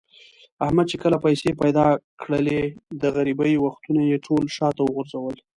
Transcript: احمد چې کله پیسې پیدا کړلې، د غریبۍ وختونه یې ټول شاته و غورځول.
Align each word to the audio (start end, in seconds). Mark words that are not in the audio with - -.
احمد 0.65 0.85
چې 0.91 0.97
کله 1.03 1.17
پیسې 1.25 1.49
پیدا 1.61 1.87
کړلې، 2.21 2.61
د 3.01 3.03
غریبۍ 3.15 3.53
وختونه 3.59 4.01
یې 4.09 4.17
ټول 4.25 4.43
شاته 4.57 4.81
و 4.83 4.93
غورځول. 4.95 5.37